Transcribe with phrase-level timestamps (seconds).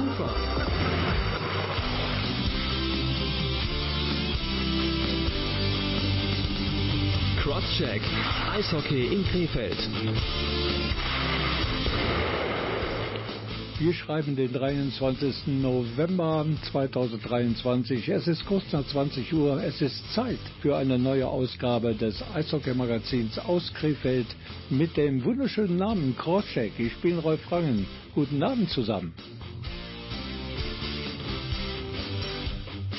[0.00, 0.30] Vancouver.
[7.42, 8.02] Crosscheck,
[8.50, 9.76] Eishockey in Krefeld.
[13.78, 15.46] Wir schreiben den 23.
[15.46, 18.08] November 2023.
[18.08, 19.62] Es ist kurz nach 20 Uhr.
[19.62, 24.26] Es ist Zeit für eine neue Ausgabe des Eishockey-Magazins aus Krefeld
[24.70, 26.72] mit dem wunderschönen Namen Crosscheck.
[26.78, 27.86] Ich bin Rolf Rangen.
[28.14, 29.14] Guten Abend zusammen.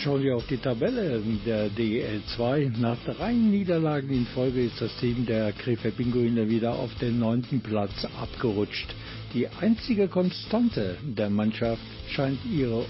[0.03, 2.71] Schauen wir auf die Tabelle der DEL 2.
[2.79, 7.61] Nach drei Niederlagen in Folge ist das Team der Krefeld Pinguine wieder auf den neunten
[7.61, 8.95] Platz abgerutscht.
[9.35, 12.83] Die einzige Konstante der Mannschaft scheint ihre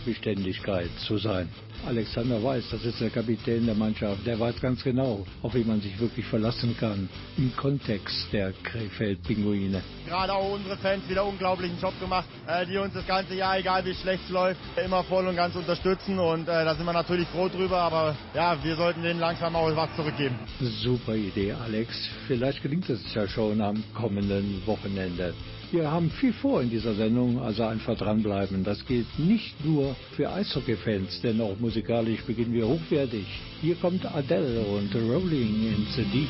[0.00, 1.48] Unbeständigkeit zu sein.
[1.86, 5.80] Alexander Weiß, das ist der Kapitän der Mannschaft, der weiß ganz genau, auf wen man
[5.80, 7.08] sich wirklich verlassen kann
[7.38, 9.82] im Kontext der Krefeld-Pinguine.
[10.06, 13.84] Gerade auch unsere Fans wieder unglaublichen Job gemacht, äh, die uns das ganze Jahr, egal
[13.86, 17.28] wie schlecht es läuft, immer voll und ganz unterstützen und äh, da sind wir natürlich
[17.28, 20.38] froh drüber, aber ja, wir sollten denen langsam auch was zurückgeben.
[20.82, 22.10] Super Idee, Alex.
[22.26, 25.34] Vielleicht gelingt es ja schon am kommenden Wochenende.
[25.72, 28.64] Wir haben viel vor in dieser Sendung, also einfach dranbleiben.
[28.64, 33.24] Das gilt nicht nur für Eishockey-Fans, denn auch musikalisch beginnen wir hochwertig.
[33.60, 36.28] Hier kommt Adele und Rolling in the Deep.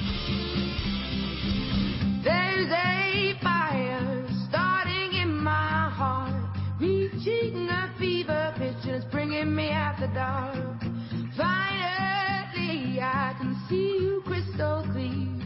[2.22, 6.34] There's a fire starting in my heart,
[6.78, 10.82] reaching a fever pitch and it's bringing me out the dark.
[11.34, 15.39] Finally, I can see you crystal clear.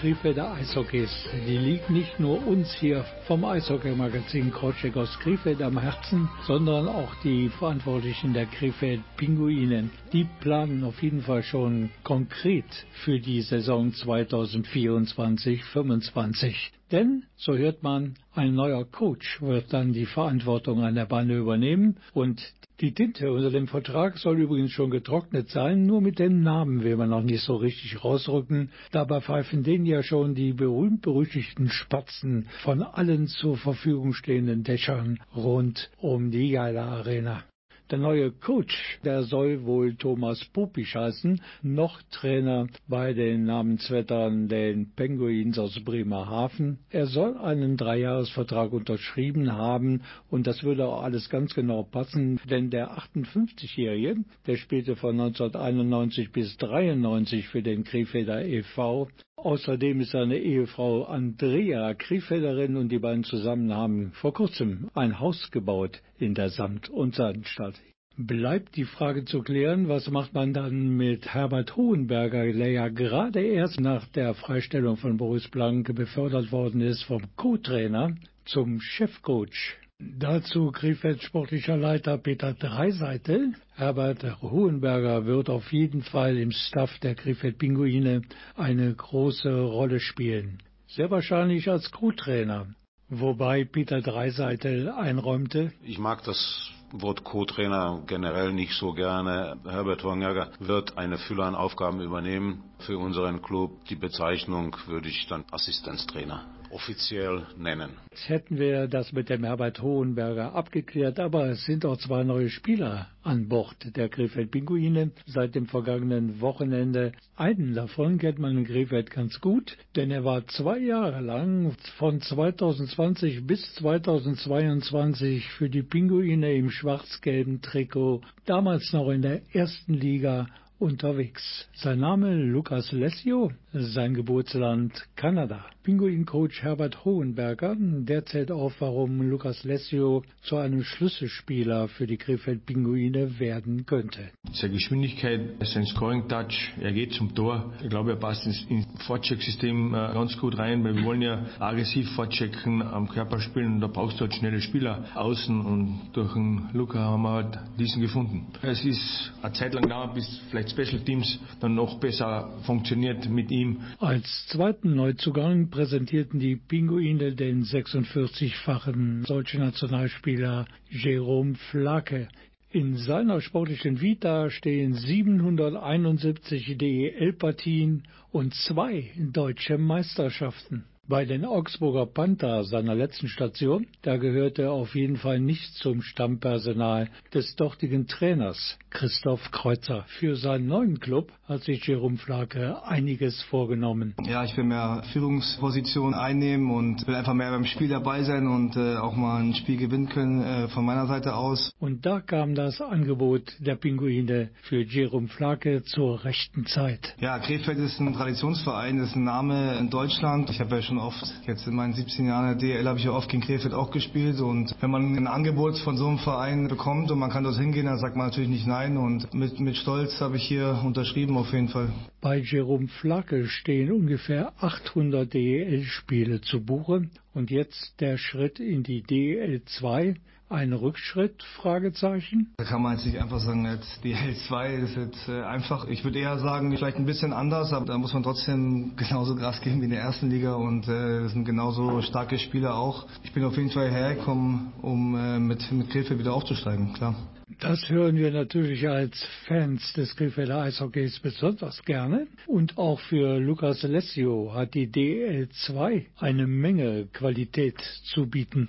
[0.00, 1.10] Krefelder Eishockeys,
[1.48, 7.12] die liegt nicht nur uns hier vom Eishockey-Magazin Krotschek aus Krefeld am Herzen, sondern auch
[7.24, 9.90] die Verantwortlichen der Krefeld Pinguinen.
[10.12, 12.64] Die planen auf jeden Fall schon konkret
[13.02, 16.54] für die Saison 2024-25.
[16.92, 21.96] Denn, so hört man, ein neuer Coach wird dann die Verantwortung an der Bande übernehmen
[22.14, 22.40] und
[22.80, 26.96] die Tinte unter dem Vertrag soll übrigens schon getrocknet sein, nur mit dem Namen will
[26.96, 28.70] man noch nicht so richtig rausrücken.
[28.92, 35.90] Dabei pfeifen denen ja schon die berühmt-berüchtigten Spatzen von allen zur Verfügung stehenden Dächern rund
[35.98, 37.42] um die Geila Arena.
[37.90, 44.92] Der neue Coach, der soll wohl Thomas Pupisch heißen, noch Trainer bei den Namensvettern, den
[44.94, 46.80] Penguins aus Bremerhaven.
[46.90, 52.68] Er soll einen Dreijahresvertrag unterschrieben haben und das würde auch alles ganz genau passen, denn
[52.68, 59.08] der 58-Jährige, der spielte von 1991 bis 93 für den Krefelder e.V.,
[59.42, 65.52] Außerdem ist seine Ehefrau Andrea Krefelderin und die beiden zusammen haben vor kurzem ein Haus
[65.52, 67.74] gebaut in der Samt- und Seidenstadt.
[68.16, 73.40] Bleibt die Frage zu klären, was macht man dann mit Herbert Hohenberger, der ja gerade
[73.40, 79.76] erst nach der Freistellung von Boris Blanke befördert worden ist vom Co-Trainer zum Chefcoach.
[80.00, 83.54] Dazu Krefelds sportlicher Leiter Peter Dreiseitel.
[83.74, 88.22] Herbert Hohenberger wird auf jeden Fall im Staff der Krefeld Pinguine
[88.56, 90.62] eine große Rolle spielen.
[90.86, 92.66] Sehr wahrscheinlich als Co-Trainer.
[93.08, 95.72] Wobei Peter Dreiseitel einräumte.
[95.82, 99.56] Ich mag das Wort Co-Trainer generell nicht so gerne.
[99.64, 103.84] Herbert Hohenberger wird eine Fülle an Aufgaben übernehmen für unseren Club.
[103.86, 107.90] Die Bezeichnung würde ich dann Assistenztrainer offiziell nennen.
[108.10, 112.50] Jetzt hätten wir das mit dem Herbert Hohenberger abgeklärt, aber es sind auch zwei neue
[112.50, 117.12] Spieler an Bord der Krefeld Pinguine seit dem vergangenen Wochenende.
[117.36, 122.20] Einen davon kennt man in Krefeld ganz gut, denn er war zwei Jahre lang von
[122.20, 130.46] 2020 bis 2022 für die Pinguine im schwarz-gelben Trikot, damals noch in der ersten Liga
[130.78, 131.68] unterwegs.
[131.74, 135.64] Sein Name Lukas Lessio, sein Geburtsland Kanada.
[135.82, 142.66] Pinguin-Coach Herbert Hohenberger, der zählt auf, warum Lukas Lessio zu einem Schlüsselspieler für die Krefeld
[142.66, 144.30] Pinguine werden könnte.
[144.52, 147.72] Seine Geschwindigkeit, sein Scoring-Touch, er geht zum Tor.
[147.82, 151.46] Ich glaube, er passt ins, ins Vorcheck-System äh, ganz gut rein, weil wir wollen ja
[151.58, 156.34] aggressiv vorchecken, am Körper spielen und da brauchst du halt schnelle Spieler außen und durch
[156.34, 158.46] den Luca haben wir halt diesen gefunden.
[158.60, 163.50] Es ist eine Zeit lang dauert, bis vielleicht Special Teams dann noch besser funktioniert mit
[163.50, 163.80] ihm.
[163.98, 172.28] Als zweiten Neuzugang präsentierten die Pinguine den 46-fachen deutschen Nationalspieler Jerome Flake.
[172.70, 180.84] In seiner sportlichen Vita stehen 771 DEL-Partien und zwei deutsche Meisterschaften.
[181.10, 186.02] Bei den Augsburger Panther, seiner letzten Station, da gehörte er auf jeden Fall nicht zum
[186.02, 190.04] Stammpersonal des dortigen Trainers Christoph Kreuzer.
[190.18, 194.14] Für seinen neuen Club hat sich Jerome Flake einiges vorgenommen.
[194.26, 198.76] Ja, ich will mehr Führungsposition einnehmen und will einfach mehr beim Spiel dabei sein und
[198.76, 201.72] äh, auch mal ein Spiel gewinnen können äh, von meiner Seite aus.
[201.78, 207.14] Und da kam das Angebot der Pinguine für Jerome Flake zur rechten Zeit.
[207.18, 210.50] Ja, Krefeld ist ein Traditionsverein, ist ein Name in Deutschland.
[210.50, 213.12] Ich habe ja schon oft, jetzt in meinen 17 Jahren der DL habe ich ja
[213.12, 217.10] oft gegen Krefeld auch gespielt und wenn man ein Angebot von so einem Verein bekommt
[217.10, 220.20] und man kann dort hingehen, dann sagt man natürlich nicht nein und mit, mit Stolz
[220.20, 221.90] habe ich hier unterschrieben auf jeden Fall.
[222.20, 229.02] Bei Jerome Flake stehen ungefähr 800 DEL-Spiele zu Buche und jetzt der Schritt in die
[229.02, 230.16] DEL 2.
[230.50, 231.42] Ein Rückschritt?
[231.60, 232.54] Fragezeichen.
[232.56, 235.86] Da kann man jetzt nicht einfach sagen, jetzt die L2 ist jetzt äh, einfach.
[235.88, 239.60] Ich würde eher sagen, vielleicht ein bisschen anders, aber da muss man trotzdem genauso Gras
[239.60, 243.06] geben wie in der ersten Liga und äh, sind genauso starke Spieler auch.
[243.24, 247.14] Ich bin auf jeden Fall hergekommen, um äh, mit, mit Krefeld wieder aufzusteigen, klar.
[247.60, 252.28] Das hören wir natürlich als Fans des Krefelder Eishockeys besonders gerne.
[252.46, 258.68] Und auch für Lukas Alessio hat die DL2 eine Menge Qualität zu bieten.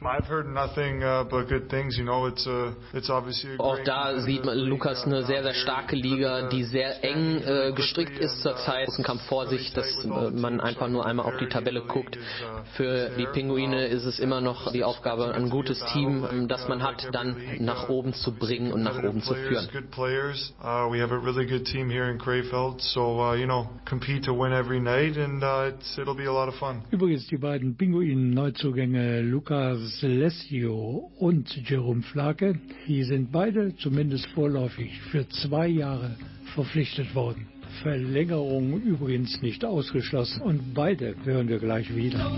[3.59, 8.17] Auch da sieht man Lukas eine sehr, sehr starke Liga, die sehr eng äh, gestrickt
[8.17, 8.87] ist zurzeit.
[8.87, 12.17] Außenkampf Vorsicht, dass äh, man einfach nur einmal auf die Tabelle guckt.
[12.75, 17.07] Für die Pinguine ist es immer noch die Aufgabe, ein gutes Team, das man hat,
[17.11, 19.67] dann nach oben zu bringen und nach oben zu führen.
[20.61, 24.23] Uh, we have a really good team here in Krefeld, so uh, you know, compete
[24.23, 26.81] to win every night, and uh, it's, it'll be a lot of fun.
[26.91, 35.27] Übrigens die beiden Pinguin-Neuzugänge Lukas Lessio und Jerome Flake, die sind beide zumindest vorläufig für
[35.29, 36.15] zwei Jahre
[36.55, 37.47] verpflichtet worden.
[37.81, 40.41] Verlängerung übrigens nicht ausgeschlossen.
[40.41, 42.31] Und beide hören wir gleich wieder.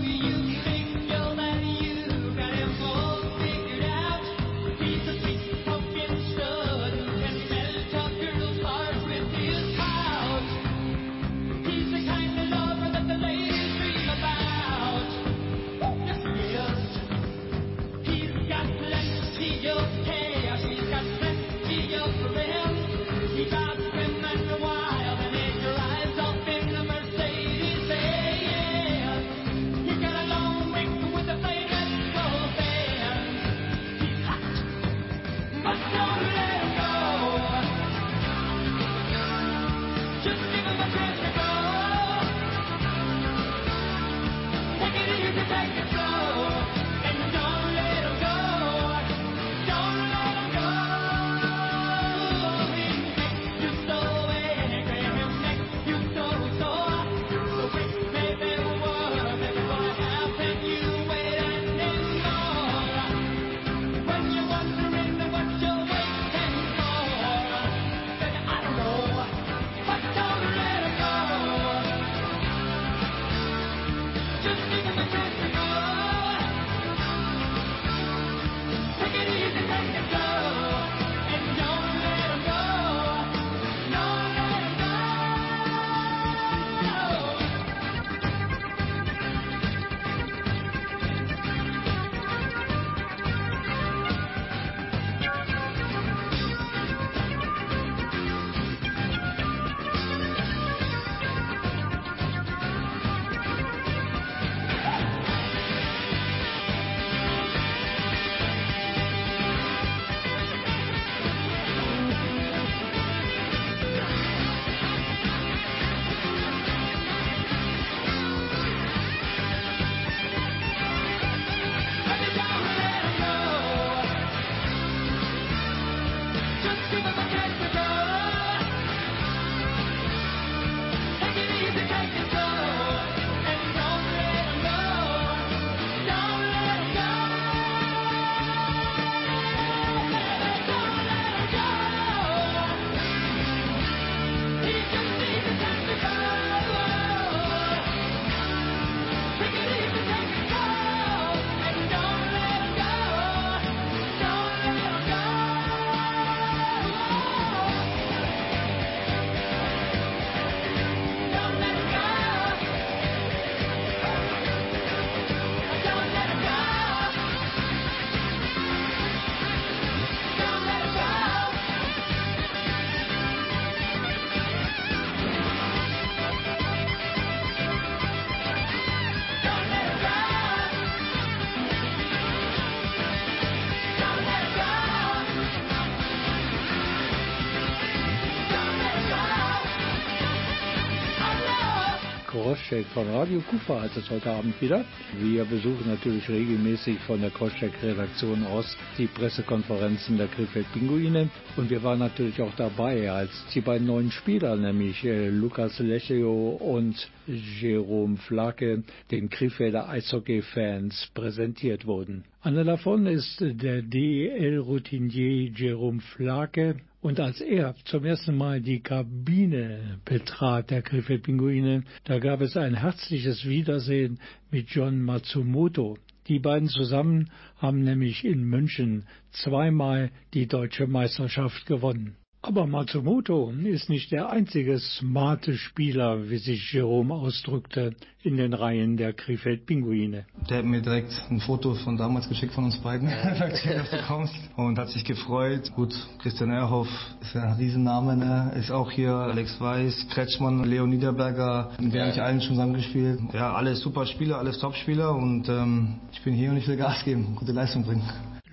[192.88, 194.84] Von Radio Kufa heißt es heute Abend wieder.
[195.20, 201.28] Wir besuchen natürlich regelmäßig von der Crosscheck-Redaktion aus die Pressekonferenzen der Krefeld Pinguine.
[201.56, 206.50] Und wir waren natürlich auch dabei, als die beiden neuen Spieler, nämlich äh, Lukas Lecheo
[206.50, 212.24] und Jerome Flake, den Krefelder Eishockey-Fans präsentiert wurden.
[212.42, 219.98] Einer davon ist der DEL-Routinier Jerome Flake und als er zum ersten Mal die Kabine
[220.04, 224.20] betrat, der Krefeld Pinguine, da gab es ein herzliches Wiedersehen
[224.52, 225.98] mit John Matsumoto.
[226.28, 232.16] Die beiden zusammen haben nämlich in München zweimal die deutsche Meisterschaft gewonnen.
[232.44, 237.94] Aber Matsumoto ist nicht der einzige smarte Spieler, wie sich Jerome ausdrückte,
[238.24, 240.26] in den Reihen der Krefeld-Pinguine.
[240.50, 244.34] Der hat mir direkt ein Foto von damals geschickt von uns beiden, dass du kommst
[244.56, 245.70] und hat sich gefreut.
[245.76, 246.88] Gut, Christian Erhoff
[247.20, 248.52] ist ja ein Riesenname, ne?
[248.58, 253.20] ist auch hier, Alex Weiß, Kretschmann, Leo Niederberger, mit denen habe ich allen schon zusammengespielt.
[253.32, 257.04] Ja, alle super Spieler, alles Top-Spieler und ähm, ich bin hier und ich will Gas
[257.04, 258.02] geben, gute Leistung bringen.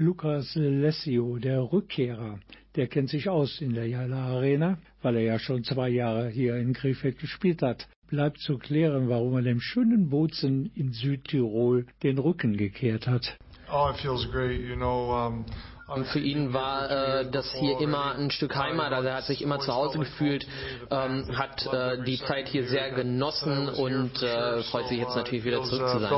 [0.01, 2.39] Lukas Lessio, der Rückkehrer,
[2.77, 6.56] der kennt sich aus in der Jala Arena, weil er ja schon zwei Jahre hier
[6.56, 7.86] in Krefeld gespielt hat.
[8.08, 13.38] Bleibt zu klären, warum er dem schönen Bozen in Südtirol den Rücken gekehrt hat.
[13.70, 14.62] Oh, it feels great.
[14.62, 15.46] You know, um,
[15.93, 18.93] Und für ihn war äh, das hier immer ein Stück Heimat.
[18.93, 20.46] Also er hat sich immer zu Hause gefühlt,
[20.89, 25.63] ähm, hat äh, die Zeit hier sehr genossen und äh, freut sich jetzt natürlich wieder
[25.63, 26.10] zurück zu sein.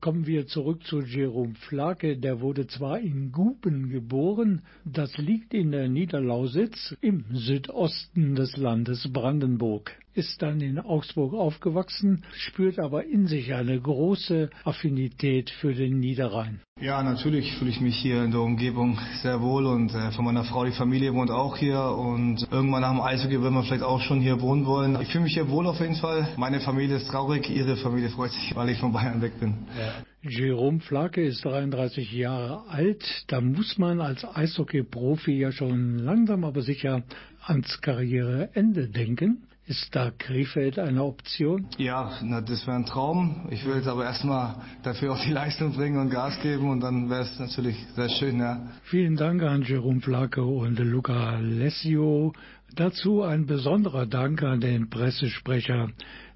[0.00, 2.16] Kommen wir zurück zu Jerome Flake.
[2.16, 9.12] Der wurde zwar in Guben geboren, das liegt in der Niederlausitz im Südosten des Landes
[9.12, 15.98] Brandenburg ist dann in Augsburg aufgewachsen, spürt aber in sich eine große Affinität für den
[15.98, 16.60] Niederrhein.
[16.80, 20.44] Ja, natürlich fühle ich mich hier in der Umgebung sehr wohl und äh, von meiner
[20.44, 24.00] Frau, die Familie wohnt auch hier und irgendwann nach dem Eishockey wird man vielleicht auch
[24.00, 25.00] schon hier wohnen wollen.
[25.00, 26.28] Ich fühle mich hier wohl auf jeden Fall.
[26.36, 29.54] Meine Familie ist traurig, ihre Familie freut sich, weil ich von Bayern weg bin.
[29.78, 30.04] Ja.
[30.28, 33.04] Jerome Flake ist 33 Jahre alt.
[33.26, 37.02] Da muss man als Eishockey-Profi ja schon langsam aber sicher
[37.46, 39.46] ans Karriereende denken.
[39.66, 41.66] Ist da Krefeld eine Option?
[41.78, 43.48] Ja, na, das wäre ein Traum.
[43.50, 47.08] Ich will jetzt aber erstmal dafür auch die Leistung bringen und Gas geben und dann
[47.08, 48.60] wäre es natürlich sehr schön, ja.
[48.82, 52.34] Vielen Dank an Jerome Flake und Luca Lessio.
[52.74, 55.88] Dazu ein besonderer Dank an den Pressesprecher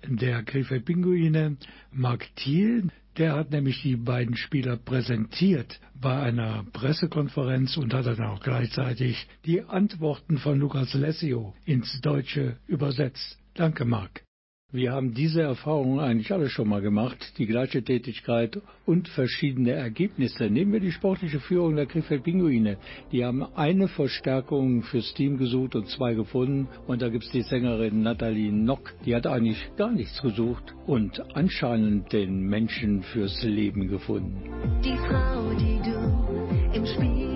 [0.07, 1.59] der Krefeld Pinguine,
[1.93, 2.89] Mark Thiel.
[3.19, 9.27] Der hat nämlich die beiden Spieler präsentiert bei einer Pressekonferenz und hat dann auch gleichzeitig
[9.45, 13.39] die Antworten von Lukas Lessio ins Deutsche übersetzt.
[13.55, 14.23] Danke, Marc.
[14.71, 20.51] Wir haben diese Erfahrungen eigentlich alle schon mal gemacht, die gleiche Tätigkeit und verschiedene Ergebnisse.
[20.51, 22.77] Nehmen wir die sportliche Führung der Krefeld Pinguine.
[23.11, 26.69] Die haben eine Verstärkung fürs Team gesucht und zwei gefunden.
[26.87, 31.19] Und da gibt es die Sängerin Nathalie Nock, die hat eigentlich gar nichts gesucht und
[31.35, 34.37] anscheinend den Menschen fürs Leben gefunden.
[34.85, 37.28] Die Frau, die du im Spiegel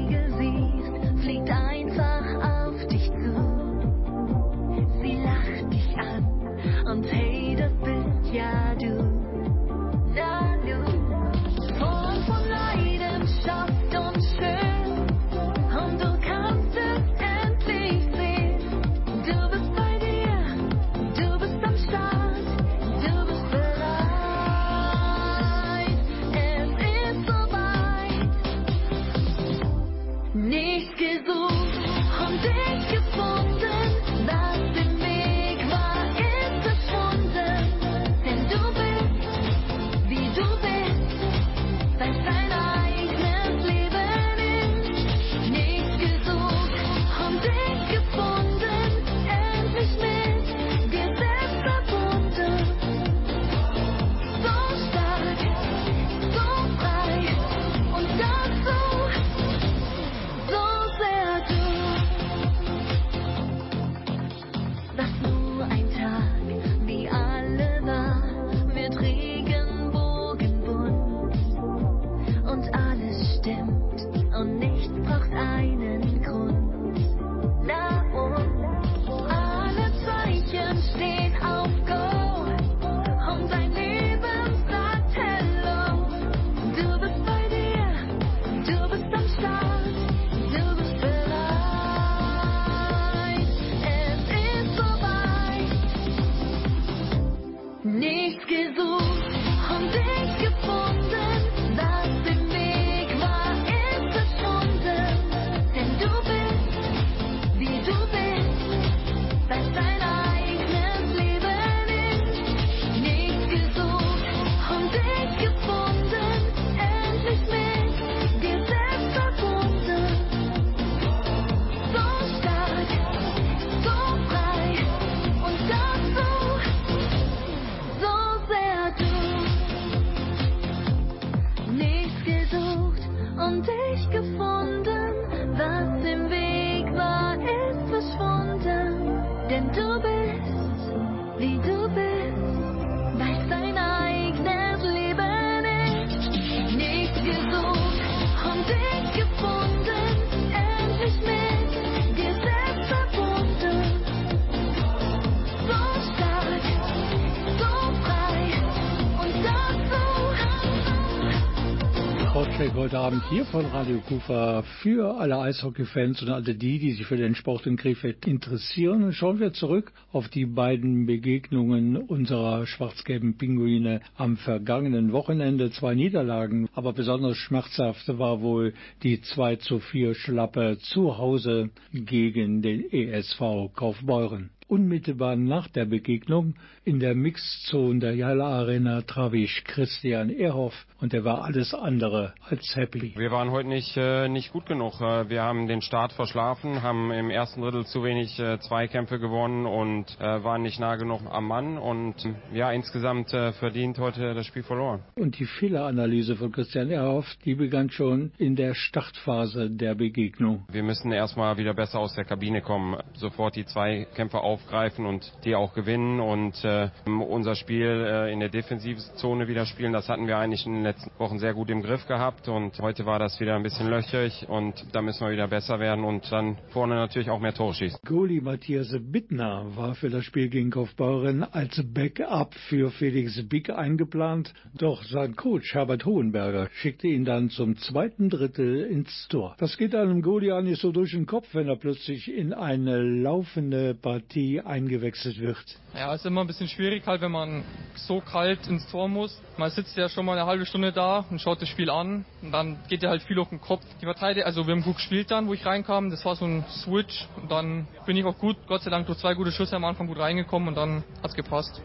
[163.03, 167.35] Abend hier von Radio Kufa für alle Eishockey-Fans und alle die, die sich für den
[167.35, 169.13] Sport in Krefeld interessieren.
[169.13, 175.73] Schauen wir zurück auf die beiden Begegnungen unserer schwarz-gelben Pinguine am vergangenen Wochenende.
[175.73, 182.63] Zwei Niederlagen, aber besonders schmerzhaft war wohl die 2 zu 4 Schlappe zu Hause gegen
[182.63, 184.52] den ESV Kaufbeuren.
[184.69, 191.15] Unmittelbar nach der Begegnung in der Mixzone der Jala Arena traf ich Christian Ehrhoff und
[191.15, 193.15] er war alles andere als happy.
[193.17, 195.01] Wir waren heute nicht, äh, nicht gut genug.
[195.01, 199.67] Äh, wir haben den Start verschlafen, haben im ersten Drittel zu wenig äh, Zweikämpfe gewonnen
[199.67, 202.15] und äh, waren nicht nah genug am Mann und
[202.53, 205.03] ja, insgesamt äh, verdient heute das Spiel verloren.
[205.15, 210.65] Und die Fehleranalyse von Christian Ehrhoff, die begann schon in der Startphase der Begegnung.
[210.71, 215.55] Wir müssen erstmal wieder besser aus der Kabine kommen, sofort die Zweikämpfe aufgreifen und die
[215.55, 219.93] auch gewinnen und äh, unser Spiel äh, in der Defensivzone wieder spielen.
[219.93, 223.07] Das hatten wir eigentlich in den letzten Wochen sehr gut im Griff gehabt und heute
[223.07, 226.59] war das wieder ein bisschen löcherig und da müssen wir wieder besser werden und dann
[226.71, 227.99] vorne natürlich auch mehr Tore schießen.
[228.05, 234.53] Goalie Matthias Bittner war für das Spiel gegen Kaufbeuren als Backup für Felix Bick eingeplant,
[234.77, 239.57] doch sein Coach Herbert Hohenberger schickte ihn dann zum zweiten Drittel ins Tor.
[239.59, 243.95] Das geht einem Goalie nicht so durch den Kopf, wenn er plötzlich in eine laufende
[243.95, 245.65] Partie eingewechselt wird.
[245.95, 249.41] Ja, ist immer ein bisschen schwierig halt, wenn man so kalt ins Tor muss.
[249.57, 252.53] Man sitzt ja schon mal eine halbe Stunde da und schaut das Spiel an und
[252.53, 253.85] dann geht ja halt viel auf den Kopf.
[254.01, 256.11] Die Verteidiger, also wir haben gut gespielt dann, wo ich reinkam.
[256.11, 259.19] Das war so ein Switch und dann bin ich auch gut, Gott sei Dank durch
[259.19, 261.81] zwei gute Schüsse am Anfang gut reingekommen und dann hat's gepasst.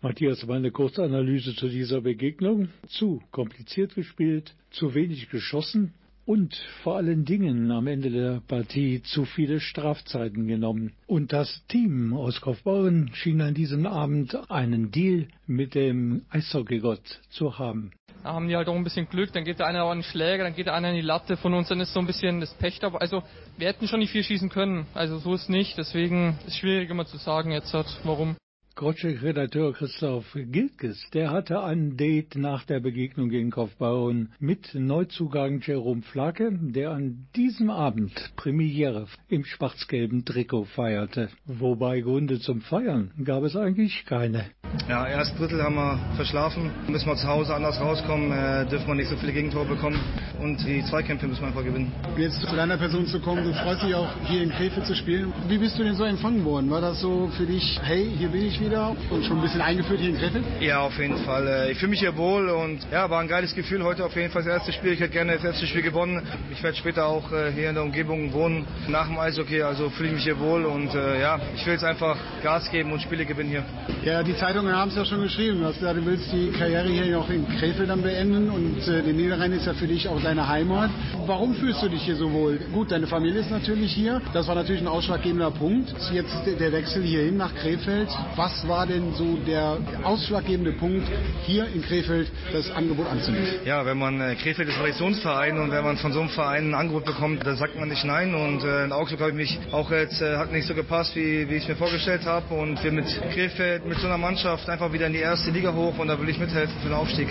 [0.00, 2.68] Matthias, meine Kurzanalyse zu dieser Begegnung.
[2.86, 5.92] Zu kompliziert gespielt, zu wenig geschossen
[6.28, 10.92] und vor allen Dingen am Ende der Partie zu viele Strafzeiten genommen.
[11.06, 17.58] Und das Team aus Kaufbeuren schien an diesem Abend einen Deal mit dem Eishockeygott zu
[17.58, 17.92] haben.
[18.22, 20.44] Da haben die halt auch ein bisschen Glück, dann geht der eine an den Schläger,
[20.44, 22.52] dann geht der eine an die Latte von uns, dann ist so ein bisschen das
[22.52, 22.98] Pech dabei.
[22.98, 23.22] Also
[23.56, 26.90] wir hätten schon nicht viel schießen können, also so ist nicht, deswegen ist es schwierig
[26.90, 28.36] immer zu sagen jetzt hat, warum.
[28.78, 36.02] Grotschek-Redakteur Christoph Gilkes, der hatte ein Date nach der Begegnung gegen Kaufbauern mit Neuzugang Jerome
[36.02, 41.28] Flake, der an diesem Abend Premiere im schwarz-gelben Trikot feierte.
[41.44, 44.44] Wobei Gründe zum Feiern gab es eigentlich keine.
[44.88, 46.70] Ja, erst Drittel haben wir verschlafen.
[46.86, 49.98] Müssen wir zu Hause anders rauskommen, äh, dürfen wir nicht so viele Gegentore bekommen
[50.40, 51.90] und die Zweikämpfe müssen wir einfach gewinnen.
[52.16, 55.32] Jetzt zu deiner Person zu kommen, du freust dich auch hier in Krefeld zu spielen.
[55.48, 56.70] Wie bist du denn so empfangen worden?
[56.70, 58.67] War das so für dich, hey, hier bin ich wieder?
[58.76, 60.44] Und schon ein bisschen eingeführt hier in Krefeld?
[60.60, 61.68] Ja, auf jeden Fall.
[61.70, 64.42] Ich fühle mich hier wohl und ja, war ein geiles Gefühl heute auf jeden Fall
[64.42, 64.92] das erste Spiel.
[64.92, 66.22] Ich hätte gerne das erste Spiel gewonnen.
[66.50, 70.14] Ich werde später auch hier in der Umgebung wohnen nach dem Eishockey, also fühle ich
[70.16, 73.50] mich hier wohl und äh, ja, ich will jetzt einfach Gas geben und Spiele gewinnen
[73.50, 73.64] hier.
[74.04, 75.60] Ja, die Zeitungen haben es ja schon geschrieben.
[75.60, 79.02] Du hast gesagt, du willst die Karriere hier noch in Krefeld dann beenden und äh,
[79.02, 80.90] der Niederrhein ist ja für dich auch deine Heimat.
[81.26, 82.58] Warum fühlst du dich hier so wohl?
[82.72, 84.20] Gut, deine Familie ist natürlich hier.
[84.32, 85.94] Das war natürlich ein ausschlaggebender Punkt.
[86.12, 88.08] Jetzt der Wechsel hierhin nach Krefeld.
[88.36, 91.06] Was war denn so der ausschlaggebende Punkt,
[91.44, 93.46] hier in Krefeld das Angebot anzunehmen?
[93.64, 96.74] Ja, wenn man äh, Krefeld ist Traditionsverein und wenn man von so einem Verein ein
[96.74, 98.34] Angebot bekommt, dann sagt man nicht nein.
[98.34, 101.48] Und äh, in Augsburg habe ich mich auch jetzt äh, hat nicht so gepasst, wie,
[101.48, 102.54] wie ich es mir vorgestellt habe.
[102.54, 105.98] Und wir mit Krefeld, mit so einer Mannschaft einfach wieder in die erste Liga hoch
[105.98, 107.28] und da will ich mithelfen für den Aufstieg.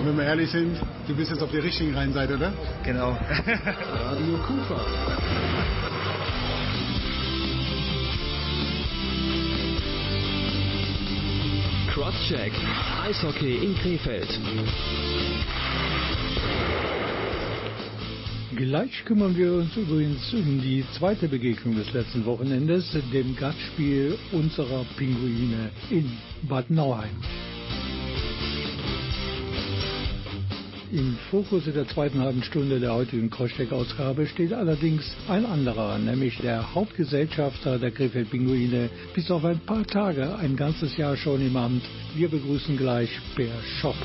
[0.00, 2.52] Und wenn wir ehrlich sind, du bist jetzt auf der richtigen Rheinseite, oder?
[2.84, 3.10] Genau.
[3.50, 5.61] Radio Kufa.
[11.92, 12.52] Crosscheck.
[13.04, 14.26] Eishockey in Krefeld.
[18.56, 24.86] Gleich kümmern wir uns übrigens um die zweite Begegnung des letzten Wochenendes, dem Gastspiel unserer
[24.96, 26.10] Pinguine in
[26.48, 27.10] Bad Nauheim.
[30.92, 36.36] Im Fokus in der zweiten halben Stunde der heutigen Crosscheck-Ausgabe steht allerdings ein anderer, nämlich
[36.36, 41.56] der Hauptgesellschafter der Krefeld Pinguine, bis auf ein paar Tage, ein ganzes Jahr schon im
[41.56, 41.82] Amt.
[42.14, 43.96] Wir begrüßen gleich Per Schopp.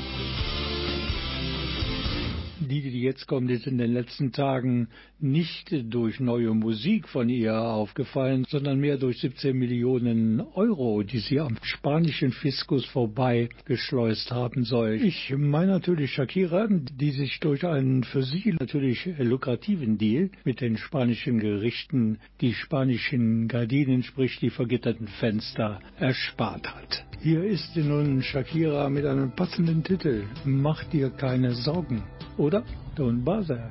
[2.68, 7.58] Die, die jetzt kommt, ist in den letzten Tagen nicht durch neue Musik von ihr
[7.58, 14.64] aufgefallen, sondern mehr durch 17 Millionen Euro, die sie am spanischen Fiskus vorbei geschleust haben
[14.64, 15.00] soll.
[15.02, 20.76] Ich meine natürlich Shakira, die sich durch einen für sie natürlich lukrativen Deal mit den
[20.76, 27.06] spanischen Gerichten die spanischen Gardinen, sprich die vergitterten Fenster, erspart hat.
[27.22, 30.24] Hier ist sie nun Shakira mit einem passenden Titel.
[30.44, 32.04] Mach dir keine Sorgen,
[32.38, 32.62] oder?
[32.94, 33.70] Don't bother.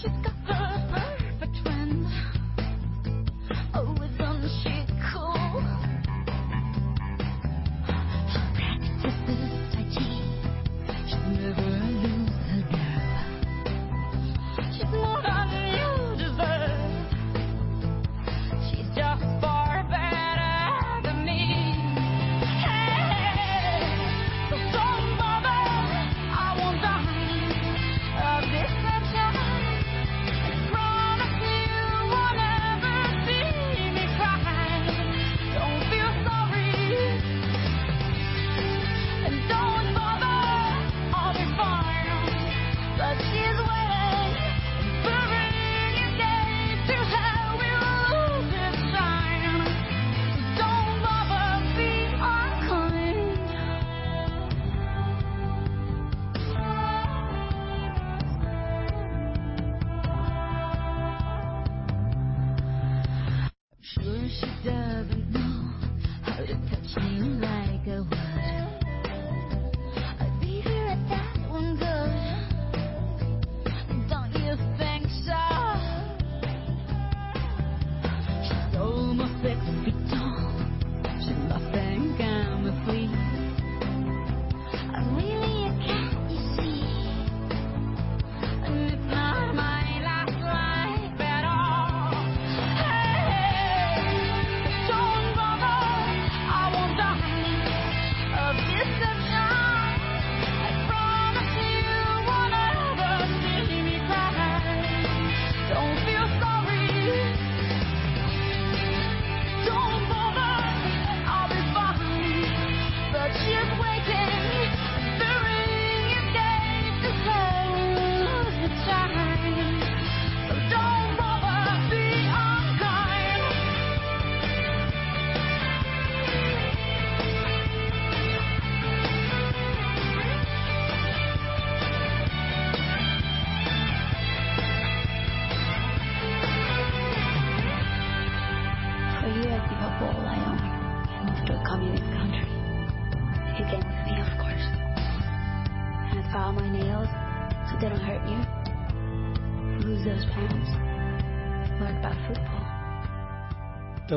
[0.00, 0.37] She's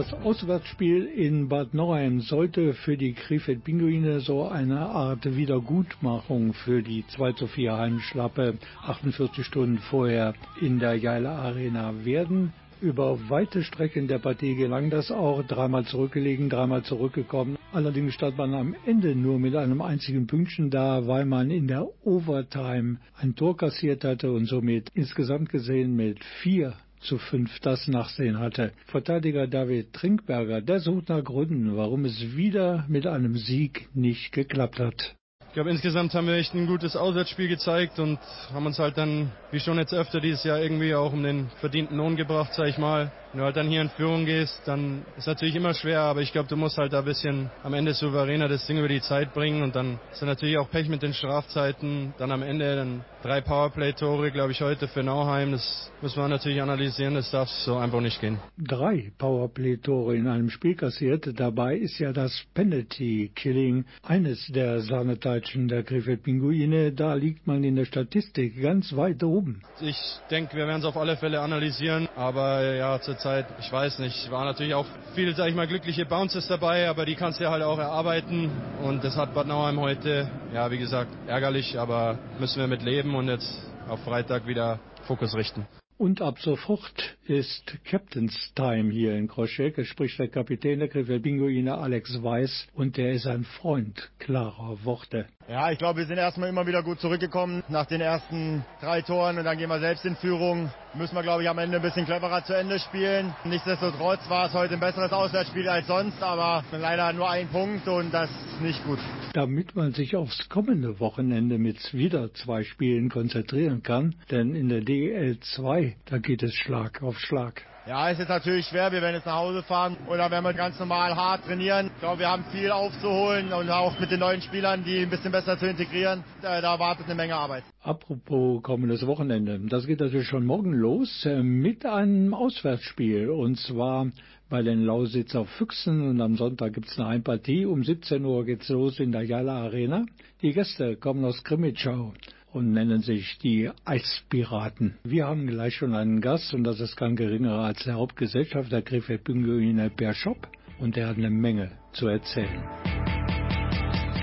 [0.01, 6.81] Das Auswärtsspiel in Bad Nauheim sollte für die Krefeld Pinguine so eine Art Wiedergutmachung für
[6.81, 12.51] die 2 zu 4 Heimschlappe 48 Stunden vorher in der Jaila Arena werden.
[12.81, 17.59] Über weite Strecken der Partie gelang das auch, dreimal zurückgelegen, dreimal zurückgekommen.
[17.71, 21.87] Allerdings stand man am Ende nur mit einem einzigen Pünktchen da, weil man in der
[22.03, 28.39] Overtime ein Tor kassiert hatte und somit insgesamt gesehen mit vier zu fünf das Nachsehen
[28.39, 28.71] hatte.
[28.85, 34.79] Verteidiger David Trinkberger, der sucht nach Gründen, warum es wieder mit einem Sieg nicht geklappt
[34.79, 35.15] hat.
[35.47, 38.19] Ich glaube, insgesamt haben wir echt ein gutes Auswärtsspiel gezeigt und
[38.53, 41.97] haben uns halt dann, wie schon jetzt öfter dieses Jahr, irgendwie auch um den verdienten
[41.97, 43.11] Lohn gebracht, sag ich mal.
[43.31, 46.33] Wenn du halt dann hier in Führung gehst, dann ist natürlich immer schwer, aber ich
[46.33, 49.33] glaube, du musst halt da ein bisschen am Ende souveräner das Ding über die Zeit
[49.33, 52.13] bringen und dann ist dann natürlich auch Pech mit den Strafzeiten.
[52.17, 55.53] Dann am Ende dann drei Powerplay-Tore, glaube ich, heute für Nauheim.
[55.53, 58.37] Das muss man natürlich analysieren, das darf so einfach nicht gehen.
[58.57, 61.29] Drei Powerplay-Tore in einem Spiel kassiert.
[61.39, 66.91] Dabei ist ja das Penalty-Killing eines der Sahneteilchen der Krefeld Pinguine.
[66.91, 69.61] Da liegt man in der Statistik ganz weit oben.
[69.79, 69.97] Ich
[70.29, 74.45] denke, wir werden es auf alle Fälle analysieren, aber ja, zurzeit, ich weiß nicht, war
[74.45, 77.62] natürlich auch viel, sag ich mal, glückliche Bounces dabei, aber die kannst du ja halt
[77.62, 78.49] auch erarbeiten
[78.84, 83.13] und das hat Bad Nauheim heute, ja, wie gesagt, ärgerlich, aber müssen wir mit leben
[83.13, 83.47] und jetzt
[83.88, 85.67] auf Freitag wieder Fokus richten.
[85.99, 89.77] Und ab sofort ist Captain's Time hier in Kroschek.
[89.77, 94.84] Es spricht der Kapitän der Krefeld Pinguine Alex Weiß und der ist ein Freund klarer
[94.84, 95.27] Worte.
[95.47, 99.38] Ja, ich glaube, wir sind erstmal immer wieder gut zurückgekommen nach den ersten drei Toren
[99.38, 100.71] und dann gehen wir selbst in Führung.
[100.93, 103.34] Müssen wir, glaube ich, am Ende ein bisschen cleverer zu Ende spielen.
[103.43, 108.13] Nichtsdestotrotz war es heute ein besseres Auswärtsspiel als sonst, aber leider nur ein Punkt und
[108.13, 108.99] das ist nicht gut.
[109.34, 114.81] Damit man sich aufs kommende Wochenende mit wieder zwei Spielen konzentrieren kann, denn in der
[114.81, 117.63] DL 2, da geht es Schlag auf Schlag.
[117.88, 118.91] Ja, es ist natürlich schwer.
[118.91, 121.89] Wir werden jetzt nach Hause fahren oder werden wir ganz normal hart trainieren.
[121.95, 125.31] Ich glaube, wir haben viel aufzuholen und auch mit den neuen Spielern, die ein bisschen
[125.31, 126.23] besser zu integrieren.
[126.43, 127.63] Da, da wartet eine Menge Arbeit.
[127.81, 129.60] Apropos kommendes Wochenende.
[129.67, 134.12] Das geht natürlich schon morgen los äh, mit einem Auswärtsspiel und zwar
[134.47, 137.65] bei den Lausitzer Füchsen und am Sonntag gibt es eine Einpartie.
[137.65, 140.05] Um 17 Uhr geht's los in der Jala Arena.
[140.43, 142.13] Die Gäste kommen aus Krimitschau
[142.53, 144.95] und nennen sich die Eispiraten.
[145.03, 149.23] Wir haben gleich schon einen Gast und das ist kein geringerer als der Hauptgesellschafter Krefeld
[149.23, 150.47] Pinguine Per Shop
[150.79, 152.63] und der hat eine Menge zu erzählen.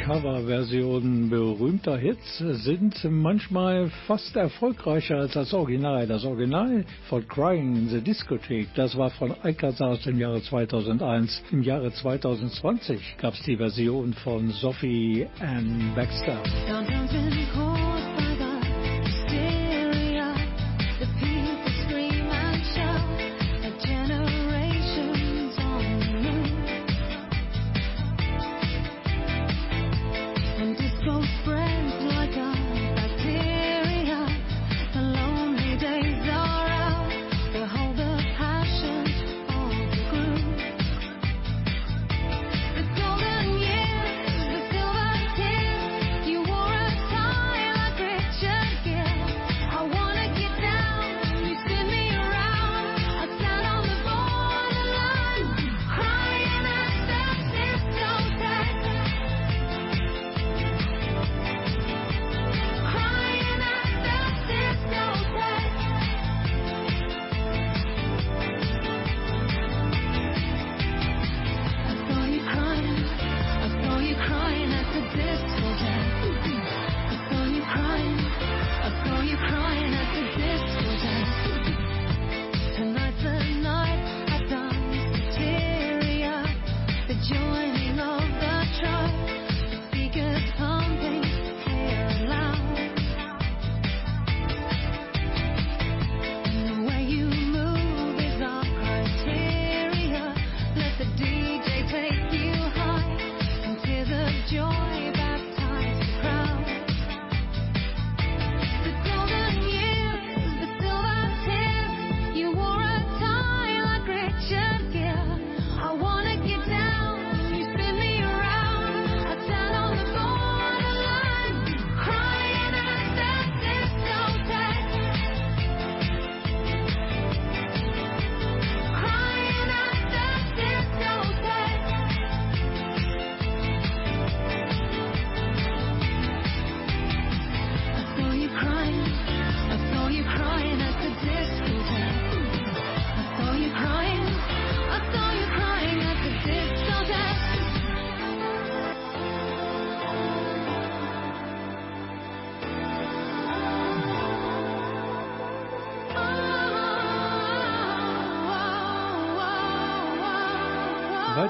[0.08, 6.06] Coverversionen berühmter Hits sind manchmal fast erfolgreicher als das Original.
[6.06, 11.42] Das Original von Crying in the Discotheque, das war von Eikers aus dem Jahre 2001.
[11.52, 16.42] Im Jahre 2020 gab es die Version von Sophie Ann Baxter.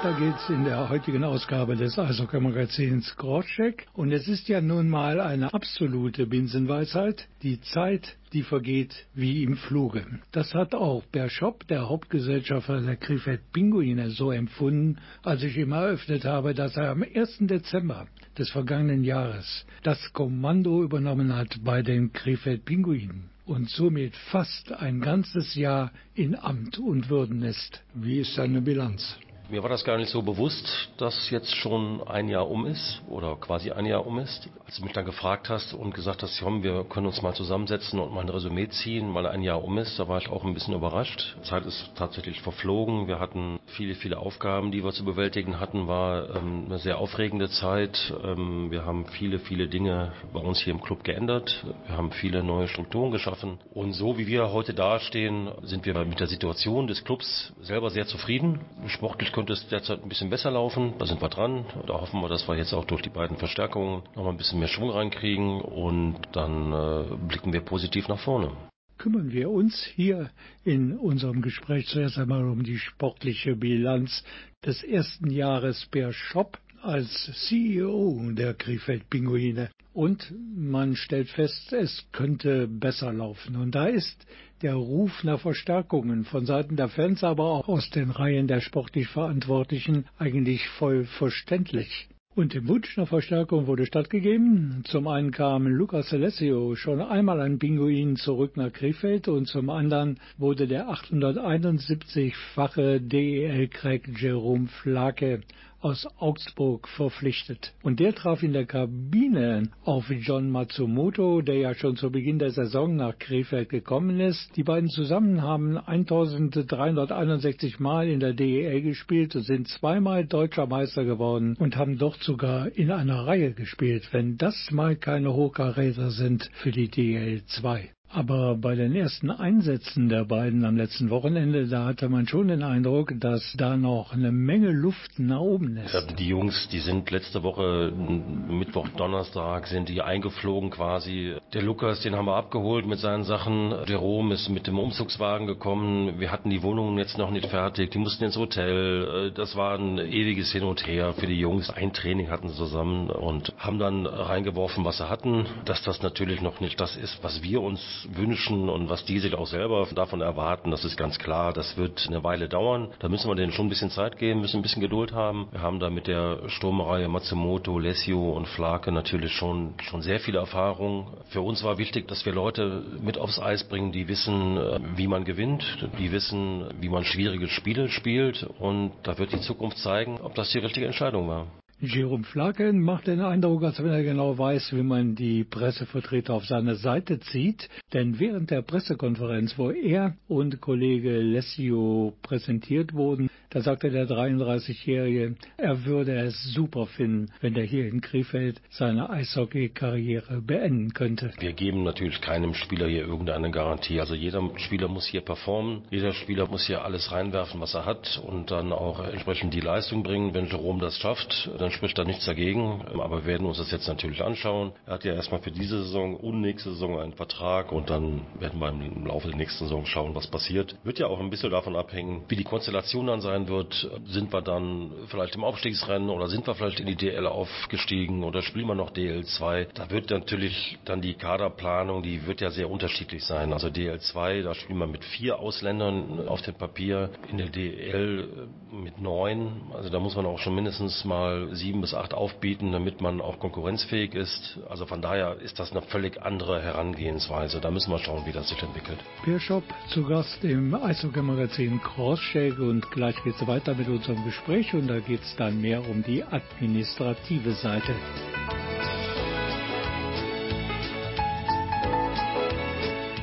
[0.08, 3.86] Weiter geht's in der heutigen Ausgabe des Eishockey-Magazins Crosscheck.
[3.92, 7.28] Und es ist ja nun mal eine absolute Binsenweisheit.
[7.42, 10.06] Die Zeit, die vergeht wie im Fluge.
[10.32, 15.72] Das hat auch Per Schopp, der Hauptgesellschafter der Krefeld Pinguine, so empfunden, als ich ihm
[15.72, 17.40] eröffnet habe, dass er am 1.
[17.40, 18.06] Dezember
[18.38, 25.00] des vergangenen Jahres das Kommando übernommen hat bei den Krefeld Pinguinen und somit fast ein
[25.00, 27.82] ganzes Jahr in Amt und Würden ist.
[27.92, 29.18] Wie ist seine Bilanz?
[29.50, 33.34] Mir war das gar nicht so bewusst, dass jetzt schon ein Jahr um ist oder
[33.37, 34.46] quasi ein Jahr um ist.
[34.66, 37.98] Als du mich dann gefragt hast und gesagt hast, komm, wir können uns mal zusammensetzen
[37.98, 40.52] und mal ein Resümee ziehen, weil ein Jahr um ist, da war ich auch ein
[40.52, 41.34] bisschen überrascht.
[41.38, 43.08] Die Zeit ist tatsächlich verflogen.
[43.08, 45.88] Wir hatten viele, viele Aufgaben, die wir zu bewältigen hatten.
[45.88, 48.12] War ähm, eine sehr aufregende Zeit.
[48.22, 51.64] Ähm, wir haben viele, viele Dinge bei uns hier im Club geändert.
[51.87, 53.58] Wir haben viele neue Strukturen geschaffen.
[53.72, 58.06] Und so wie wir heute dastehen, sind wir mit der Situation des Clubs selber sehr
[58.06, 58.61] zufrieden.
[58.88, 60.94] Sportlich könnte es derzeit ein bisschen besser laufen.
[60.98, 61.64] Da sind wir dran.
[61.87, 64.59] Da hoffen wir, dass wir jetzt auch durch die beiden Verstärkungen noch mal ein bisschen
[64.59, 68.51] mehr Schwung reinkriegen und dann äh, blicken wir positiv nach vorne
[68.98, 70.31] kümmern wir uns hier
[70.64, 74.24] in unserem Gespräch zuerst einmal um die sportliche Bilanz
[74.66, 79.70] des ersten Jahres per Shop als CEO der Krefeld Pinguine.
[79.92, 83.55] Und man stellt fest, es könnte besser laufen.
[83.55, 84.27] Und da ist
[84.62, 89.08] der Ruf nach Verstärkungen von Seiten der Fans, aber auch aus den Reihen der sportlich
[89.08, 92.08] Verantwortlichen eigentlich voll verständlich.
[92.34, 94.82] Und dem Wunsch nach Verstärkung wurde stattgegeben.
[94.84, 100.20] Zum einen kam Lucas Alessio schon einmal ein Pinguin zurück nach Krefeld und zum anderen
[100.36, 105.40] wurde der 871-fache DEL-Crack Jerome Flake
[105.80, 107.72] aus Augsburg verpflichtet.
[107.82, 112.50] Und der traf in der Kabine auf John Matsumoto, der ja schon zu Beginn der
[112.50, 114.56] Saison nach Krefeld gekommen ist.
[114.56, 121.04] Die beiden zusammen haben 1361 Mal in der DEL gespielt und sind zweimal deutscher Meister
[121.04, 126.50] geworden und haben dort sogar in einer Reihe gespielt, wenn das mal keine Hochkaräter sind
[126.54, 127.90] für die DEL 2.
[128.10, 132.62] Aber bei den ersten Einsätzen der beiden am letzten Wochenende, da hatte man schon den
[132.62, 135.92] Eindruck, dass da noch eine Menge Luft nach oben ist.
[135.92, 141.34] Ja, die Jungs, die sind letzte Woche, Mittwoch, Donnerstag, sind die eingeflogen quasi.
[141.52, 143.74] Der Lukas, den haben wir abgeholt mit seinen Sachen.
[143.86, 146.18] Jerome ist mit dem Umzugswagen gekommen.
[146.18, 147.90] Wir hatten die Wohnungen jetzt noch nicht fertig.
[147.90, 149.32] Die mussten ins Hotel.
[149.34, 151.68] Das war ein ewiges Hin und Her für die Jungs.
[151.68, 155.44] Ein Training hatten sie zusammen und haben dann reingeworfen, was sie hatten.
[155.66, 159.34] Dass das natürlich noch nicht das ist, was wir uns wünschen und was die sich
[159.34, 161.53] auch selber davon erwarten, das ist ganz klar.
[161.53, 162.88] Das wird eine Weile dauern.
[162.99, 165.49] Da müssen wir denen schon ein bisschen Zeit geben, müssen ein bisschen Geduld haben.
[165.53, 170.36] Wir haben da mit der Sturmreihe Matsumoto, Lesio und Flake natürlich schon, schon sehr viel
[170.36, 171.09] Erfahrung.
[171.30, 175.07] Für uns war wichtig, dass wir Leute mit aufs Eis bringen, die wissen, äh, wie
[175.07, 175.64] man gewinnt,
[175.99, 180.51] die wissen, wie man schwierige Spiele spielt und da wird die Zukunft zeigen, ob das
[180.51, 181.46] die richtige Entscheidung war.
[181.81, 186.45] Jerome Flaken macht den Eindruck, als wenn er genau weiß, wie man die Pressevertreter auf
[186.45, 187.68] seine Seite zieht.
[187.93, 195.34] Denn während der Pressekonferenz, wo er und Kollege Lessio präsentiert wurden, da sagte der 33-Jährige,
[195.57, 201.32] er würde es super finden, wenn er hier in Krefeld seine Eishockey-Karriere beenden könnte.
[201.38, 204.01] Wir geben natürlich keinem Spieler hier irgendeine Garantie.
[204.01, 208.22] Also jeder Spieler muss hier performen, jeder Spieler muss hier alles reinwerfen, was er hat
[208.26, 210.34] und dann auch entsprechend die Leistung bringen.
[210.34, 212.82] Wenn Jerome das schafft, dann spricht da nichts dagegen.
[213.01, 214.72] Aber wir werden uns das jetzt natürlich anschauen.
[214.86, 218.61] Er hat ja erstmal für diese Saison und nächste Saison einen Vertrag und dann werden
[218.61, 220.76] wir im Laufe der nächsten Saison schauen, was passiert.
[220.84, 223.89] Wird ja auch ein bisschen davon abhängen, wie die Konstellation dann sein sein wird.
[224.07, 228.43] Sind wir dann vielleicht im Aufstiegsrennen oder sind wir vielleicht in die DL aufgestiegen oder
[228.43, 229.68] spielen wir noch DL2?
[229.74, 233.53] Da wird natürlich dann die Kaderplanung, die wird ja sehr unterschiedlich sein.
[233.53, 239.01] Also DL2, da spielen wir mit vier Ausländern auf dem Papier, in der DL mit
[239.01, 239.62] neun.
[239.74, 243.39] Also da muss man auch schon mindestens mal sieben bis acht aufbieten, damit man auch
[243.39, 244.59] konkurrenzfähig ist.
[244.68, 247.61] Also von daher ist das eine völlig andere Herangehensweise.
[247.61, 248.99] Da müssen wir schauen, wie das sich entwickelt.
[249.39, 255.01] Shop zu Gast im Eishockey-Magazin Crosscheck und gleich es weiter mit unserem Gespräch und da
[255.01, 257.95] geht es dann mehr um die administrative Seite.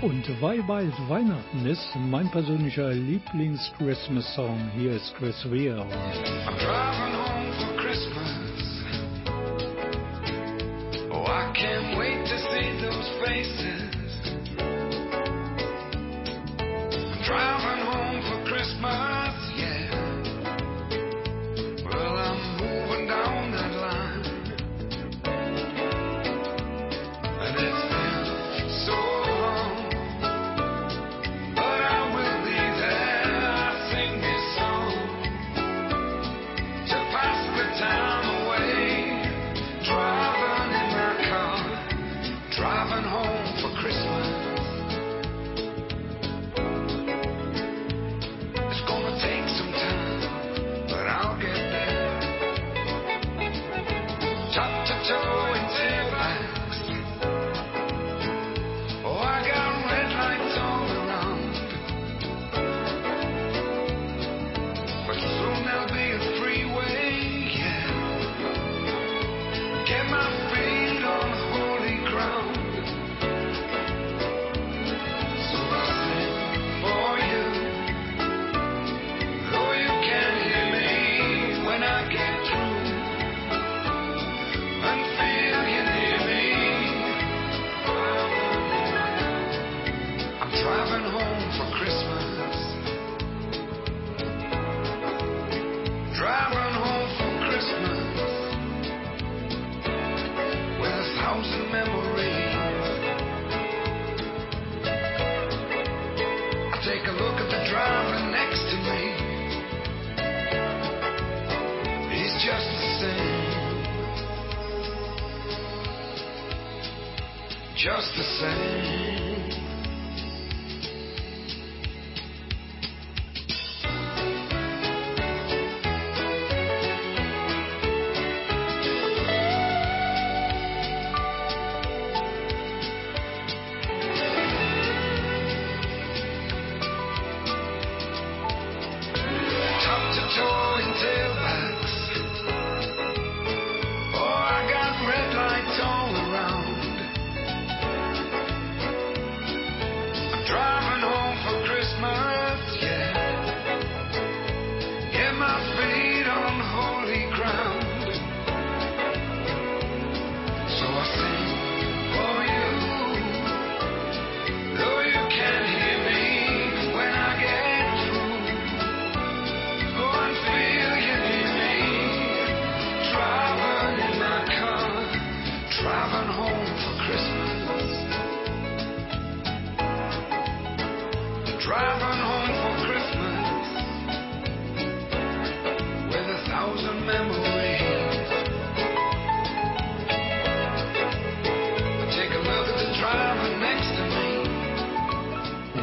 [0.02, 5.84] Und weil bald Weihnachten ist, mein persönlicher Lieblings-Christmas-Song, hier ist Chris Weir.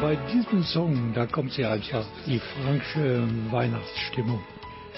[0.03, 4.41] Bei diesem Song, da kommt sie einfach, die frankische Weihnachtsstimmung.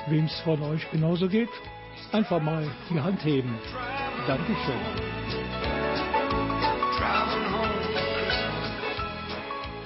[0.08, 1.49] Wem es von euch genauso geht,
[2.12, 3.53] einfach mal die Hand heben.
[4.26, 5.85] Dankeschön.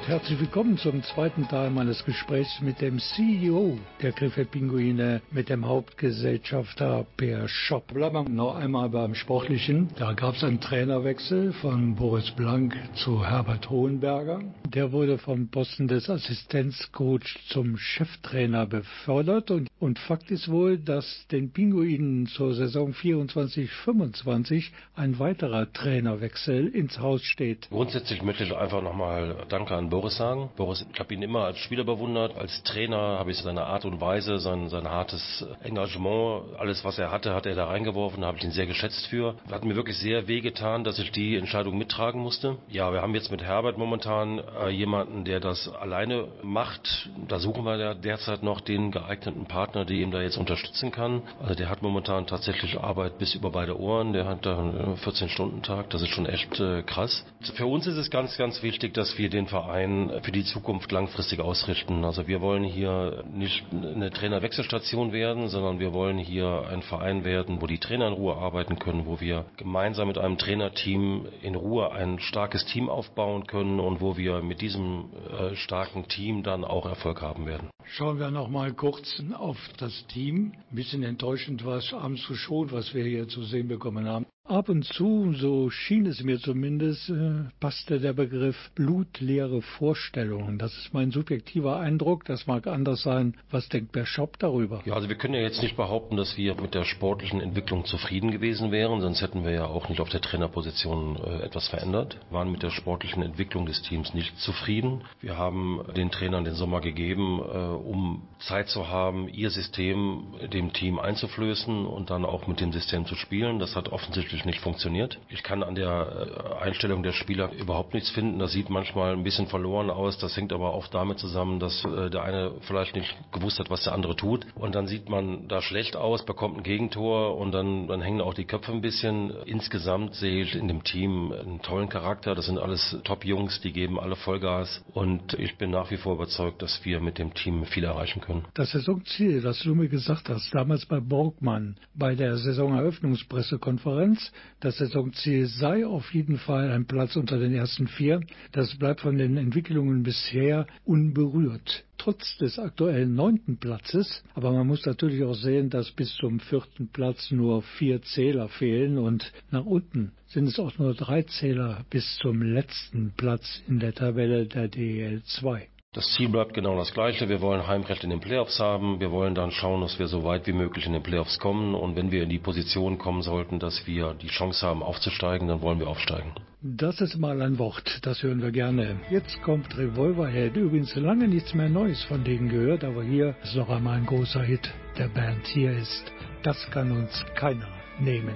[0.09, 5.67] Herzlich willkommen zum zweiten Teil meines Gesprächs mit dem CEO der Krefeld Pinguine, mit dem
[5.67, 7.93] Hauptgesellschafter Per Schopp.
[7.93, 9.89] Bleiben wir noch einmal beim Sportlichen.
[9.99, 14.41] Da gab es einen Trainerwechsel von Boris Blank zu Herbert Hohenberger.
[14.73, 21.27] Der wurde vom Posten des Assistenzcoach zum Cheftrainer befördert und, und Fakt ist wohl, dass
[21.31, 27.69] den Pinguinen zur Saison 24-25 ein weiterer Trainerwechsel ins Haus steht.
[27.69, 30.49] Grundsätzlich möchte ich einfach nochmal Danke an Boris sagen.
[30.55, 33.99] Boris, ich habe ihn immer als Spieler bewundert, als Trainer habe ich seine Art und
[34.01, 38.37] Weise, sein, sein hartes Engagement, alles was er hatte, hat er da reingeworfen, da habe
[38.37, 39.35] ich ihn sehr geschätzt für.
[39.51, 42.57] Hat mir wirklich sehr wehgetan, dass ich die Entscheidung mittragen musste.
[42.69, 47.09] Ja, wir haben jetzt mit Herbert momentan äh, jemanden, der das alleine macht.
[47.27, 51.23] Da suchen wir ja derzeit noch den geeigneten Partner, der ihm da jetzt unterstützen kann.
[51.41, 55.89] Also der hat momentan tatsächlich Arbeit bis über beide Ohren, der hat da einen 14-Stunden-Tag,
[55.89, 57.25] das ist schon echt äh, krass.
[57.55, 59.88] Für uns ist es ganz, ganz wichtig, dass wir den Verein
[60.23, 62.03] für die Zukunft langfristig ausrichten.
[62.03, 67.61] Also wir wollen hier nicht eine Trainerwechselstation werden, sondern wir wollen hier ein Verein werden,
[67.61, 71.91] wo die Trainer in Ruhe arbeiten können, wo wir gemeinsam mit einem Trainerteam in Ruhe
[71.91, 76.85] ein starkes Team aufbauen können und wo wir mit diesem äh, starken Team dann auch
[76.85, 77.69] Erfolg haben werden.
[77.85, 80.53] Schauen wir noch mal kurz auf das Team.
[80.71, 84.25] Ein bisschen enttäuschend war es abends schon, was wir hier zu sehen bekommen haben.
[84.49, 90.57] Ab und zu, so schien es mir zumindest, äh, passte der Begriff blutleere Vorstellungen.
[90.57, 92.25] Das ist mein subjektiver Eindruck.
[92.25, 93.35] Das mag anders sein.
[93.51, 94.81] Was denkt der Shop darüber?
[94.85, 98.31] Ja, also wir können ja jetzt nicht behaupten, dass wir mit der sportlichen Entwicklung zufrieden
[98.31, 102.17] gewesen wären, sonst hätten wir ja auch nicht auf der Trainerposition äh, etwas verändert.
[102.31, 105.03] Wir waren mit der sportlichen Entwicklung des Teams nicht zufrieden.
[105.21, 110.73] Wir haben den Trainern den Sommer gegeben, äh, um Zeit zu haben, ihr System dem
[110.73, 113.59] Team einzuflößen und dann auch mit dem System zu spielen.
[113.59, 115.19] Das hat offensichtlich nicht funktioniert.
[115.29, 118.39] Ich kann an der äh, Einstellung der Spieler überhaupt nichts finden.
[118.39, 120.17] Das sieht manchmal ein bisschen verloren aus.
[120.17, 123.83] Das hängt aber oft damit zusammen, dass äh, der eine vielleicht nicht gewusst hat, was
[123.83, 124.45] der andere tut.
[124.55, 128.33] Und dann sieht man da schlecht aus, bekommt ein Gegentor und dann, dann hängen auch
[128.33, 129.31] die Köpfe ein bisschen.
[129.45, 132.35] Insgesamt sehe ich in dem Team einen tollen Charakter.
[132.35, 134.83] Das sind alles Top-Jungs, die geben alle Vollgas.
[134.93, 138.45] Und ich bin nach wie vor überzeugt, dass wir mit dem Team viel erreichen können.
[138.53, 144.28] Das Saisonziel, das du mir gesagt hast, damals bei Borgmann, bei der Saisoneröffnungspressekonferenz,
[144.59, 148.21] das Saisonziel sei auf jeden Fall ein Platz unter den ersten vier.
[148.51, 151.85] Das bleibt von den Entwicklungen bisher unberührt.
[151.97, 156.87] Trotz des aktuellen neunten Platzes, aber man muss natürlich auch sehen, dass bis zum vierten
[156.87, 162.17] Platz nur vier Zähler fehlen und nach unten sind es auch nur drei Zähler bis
[162.21, 165.67] zum letzten Platz in der Tabelle der DL2.
[165.91, 167.27] Das Ziel bleibt genau das gleiche.
[167.29, 168.99] Wir wollen Heimrecht in den Playoffs haben.
[168.99, 171.73] Wir wollen dann schauen, dass wir so weit wie möglich in den Playoffs kommen.
[171.73, 175.63] Und wenn wir in die Position kommen sollten, dass wir die Chance haben aufzusteigen, dann
[175.63, 176.35] wollen wir aufsteigen.
[176.61, 178.99] Das ist mal ein Wort, das hören wir gerne.
[179.09, 180.55] Jetzt kommt Revolverhead.
[180.55, 184.43] Übrigens lange nichts mehr Neues von denen gehört, aber hier ist noch einmal ein großer
[184.43, 185.47] Hit der Band.
[185.47, 186.13] Hier ist
[186.43, 187.67] Das kann uns keiner
[187.99, 188.35] nehmen.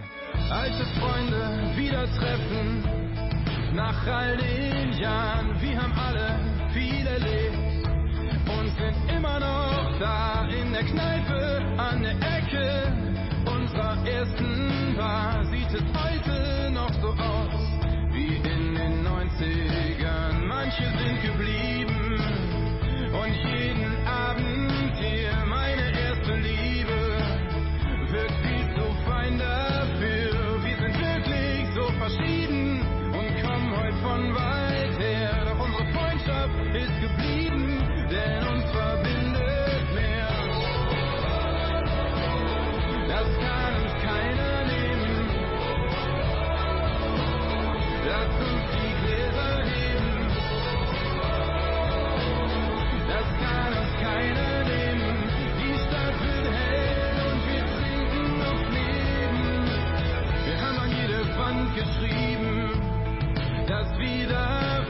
[0.49, 2.83] Alte Freunde wieder treffen,
[3.75, 6.39] nach all den Jahren, wir haben alle
[6.73, 7.42] viel erlebt.
[8.77, 12.91] Sind immer noch da in der Kneipe an der Ecke
[13.45, 15.45] unserer ersten Bar.
[15.45, 16.12] Sieht es heute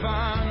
[0.04, 0.43] da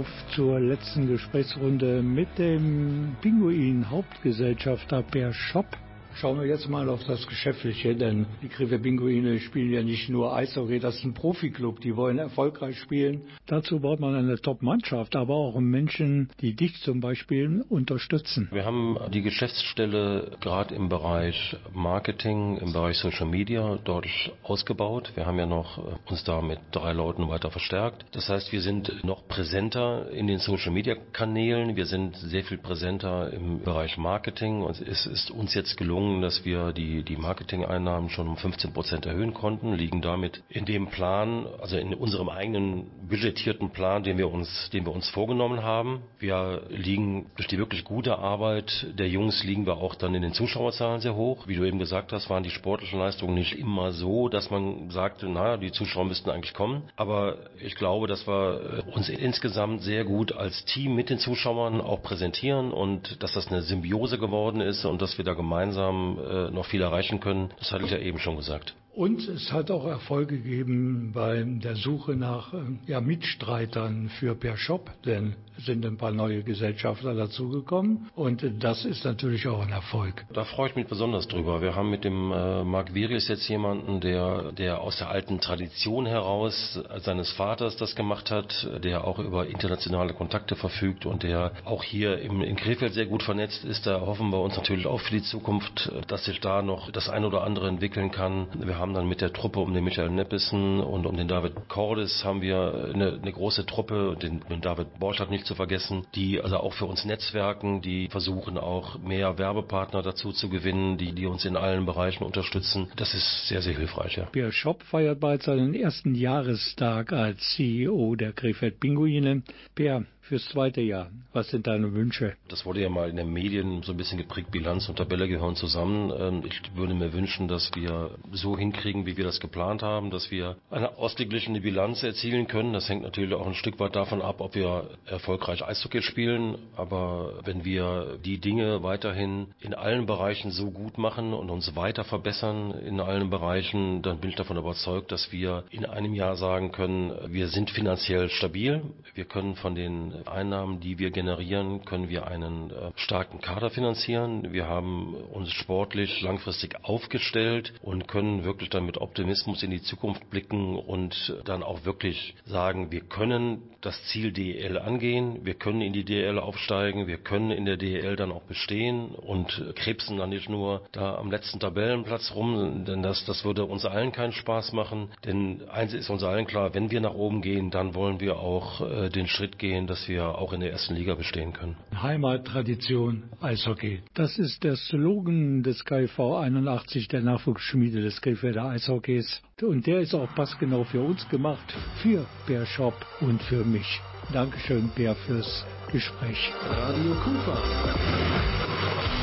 [0.00, 5.76] Auf zur letzten Gesprächsrunde mit dem Pinguin-Hauptgesellschafter Per Schopp.
[6.14, 10.34] Schauen wir jetzt mal auf das Geschäftliche, denn die Krefeld Pinguine spielen ja nicht nur
[10.34, 13.22] Eishockey, das ist ein Profiklub, die wollen erfolgreich spielen.
[13.46, 18.48] Dazu braucht man eine Top-Mannschaft, aber auch Menschen, die dich zum Beispiel unterstützen.
[18.52, 25.12] Wir haben die Geschäftsstelle gerade im Bereich Marketing, im Bereich Social Media deutlich ausgebaut.
[25.14, 28.04] Wir haben ja noch äh, uns da mit drei Leuten weiter verstärkt.
[28.12, 31.76] Das heißt, wir sind noch präsenter in den Social Media Kanälen.
[31.76, 36.44] Wir sind sehr viel präsenter im Bereich Marketing und es ist uns jetzt gelungen, dass
[36.44, 41.46] wir die, die Marketing-Einnahmen schon um 15 Prozent erhöhen konnten, liegen damit in dem Plan,
[41.60, 46.02] also in unserem eigenen budgetierten Plan, den wir uns, den wir uns vorgenommen haben.
[46.18, 50.32] Wir liegen durch die wirklich gute Arbeit der Jungs liegen wir auch dann in den
[50.32, 51.46] Zuschauerzahlen sehr hoch.
[51.46, 55.28] Wie du eben gesagt hast, waren die sportlichen Leistungen nicht immer so, dass man sagte,
[55.28, 56.82] naja, die Zuschauer müssten eigentlich kommen.
[56.96, 62.02] Aber ich glaube, dass wir uns insgesamt sehr gut als Team mit den Zuschauern auch
[62.02, 66.66] präsentieren und dass das eine Symbiose geworden ist und dass wir da gemeinsam äh, noch
[66.66, 67.50] viel erreichen können.
[67.58, 68.74] Das hatte ich ja eben schon gesagt.
[68.92, 74.56] Und es hat auch Erfolg gegeben bei der Suche nach äh, ja, Mitstreitern für Per
[74.56, 79.70] Shop, denn es sind ein paar neue Gesellschafter dazugekommen und das ist natürlich auch ein
[79.70, 80.24] Erfolg.
[80.32, 81.62] Da freue ich mich besonders drüber.
[81.62, 86.06] Wir haben mit dem äh, Marc Virius jetzt jemanden, der, der aus der alten Tradition
[86.06, 91.84] heraus seines Vaters das gemacht hat, der auch über internationale Kontakte verfügt und der auch
[91.84, 93.86] hier im, in Krefeld sehr gut vernetzt ist.
[93.86, 97.24] Da hoffen wir uns natürlich auch für die Zukunft, dass sich da noch das ein
[97.24, 98.48] oder andere entwickeln kann.
[98.58, 102.24] Wir haben dann mit der Truppe um den Michael Neppissen und um den David Cordes
[102.24, 106.56] haben wir eine, eine große Truppe, den, den David Borchardt nicht zu vergessen, die also
[106.56, 111.44] auch für uns netzwerken, die versuchen auch mehr Werbepartner dazu zu gewinnen, die, die uns
[111.44, 112.88] in allen Bereichen unterstützen.
[112.96, 114.24] Das ist sehr, sehr hilfreich, ja.
[114.24, 119.42] Per Shop feiert bald seinen ersten Jahrestag als CEO der Krefeld Pinguine.
[119.74, 122.36] Per, fürs zweite Jahr, was sind deine Wünsche?
[122.46, 125.56] Das wurde ja mal in den Medien so ein bisschen geprägt, Bilanz und Tabelle gehören
[125.56, 126.12] zusammen.
[126.16, 130.30] Ähm, Ich würde mir wünschen, dass wir so hinkriegen, wie wir das geplant haben, dass
[130.30, 132.72] wir eine ausgeglichene Bilanz erzielen können.
[132.72, 136.58] Das hängt natürlich auch ein Stück weit davon ab, ob wir erfolgreich Eishockey spielen.
[136.76, 142.04] Aber wenn wir die Dinge weiterhin in allen Bereichen so gut machen und uns weiter
[142.04, 146.70] verbessern in allen Bereichen, dann bin ich davon überzeugt, dass wir in einem Jahr sagen
[146.70, 148.82] können, wir sind finanziell stabil.
[149.14, 154.52] Wir können von den Einnahmen, die wir generieren, können wir einen äh, starken Kader finanzieren.
[154.52, 160.30] Wir haben uns sportlich langfristig aufgestellt und können wirklich dann mit Optimismus in die Zukunft
[160.30, 165.92] blicken und dann auch wirklich sagen, wir können das Ziel DEL angehen, wir können in
[165.92, 170.48] die DEL aufsteigen, wir können in der DEL dann auch bestehen und krebsen dann nicht
[170.48, 175.10] nur da am letzten Tabellenplatz rum, denn das, das würde uns allen keinen Spaß machen.
[175.24, 178.80] Denn eins ist uns allen klar, wenn wir nach oben gehen, dann wollen wir auch
[178.80, 181.76] äh, den Schritt gehen, dass wir auch in der ersten Liga bestehen können.
[181.94, 184.02] Heimattradition Eishockey.
[184.14, 189.42] Das ist der Slogan des KV 81, der Nachwuchsschmiede des Krefelder Eishockeys.
[189.62, 194.00] Und der ist auch passgenau für uns gemacht, für Bär Shop und für mich.
[194.32, 196.52] Dankeschön, Bär, fürs Gespräch.
[196.68, 199.19] Radio Kufa.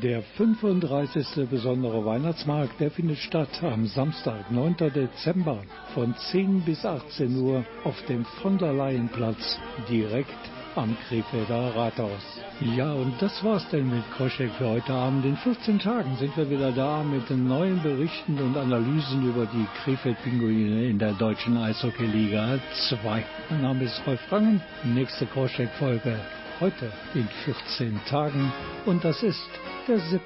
[0.00, 1.48] Der 35.
[1.50, 4.76] besondere Weihnachtsmarkt, der findet statt am Samstag, 9.
[4.94, 9.58] Dezember von 10 bis 18 Uhr auf dem von der Leyenplatz
[9.88, 10.38] direkt
[10.76, 12.37] am Krefelder Rathaus.
[12.60, 15.24] Ja, und das war's denn mit Koschek für heute Abend.
[15.24, 19.66] In 14 Tagen sind wir wieder da mit den neuen Berichten und Analysen über die
[19.84, 23.24] Krefeld-Pinguine in der deutschen Eishockey-Liga 2.
[23.50, 24.60] Mein Name ist Rolf Rangen.
[24.82, 26.18] Nächste Koschek-Folge
[26.58, 28.52] heute in 14 Tagen
[28.86, 29.48] und das ist
[29.86, 30.20] der 7.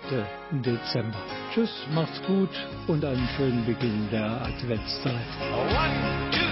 [0.62, 1.18] Dezember.
[1.52, 2.50] Tschüss, macht's gut
[2.86, 5.20] und einen schönen Beginn der Adventszeit.
[5.52, 6.51] One.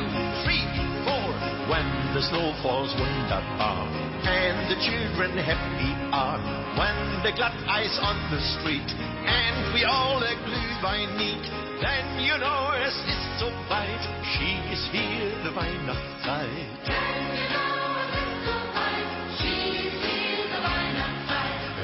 [1.71, 1.87] When
[2.18, 3.87] the snow falls wunderbar
[4.27, 6.43] and the children happy are.
[6.75, 11.47] When the glatt ice on the street and we all a Glühwein need.
[11.79, 14.03] Then you know es ist so weit.
[14.35, 16.91] She is here, the Weihnachtszeit.